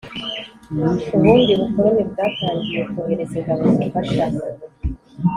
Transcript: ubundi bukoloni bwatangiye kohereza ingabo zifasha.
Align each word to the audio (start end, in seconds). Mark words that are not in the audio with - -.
ubundi 1.15 1.51
bukoloni 1.59 2.01
bwatangiye 2.09 2.79
kohereza 2.91 3.35
ingabo 3.39 3.63
zifasha. 3.77 4.25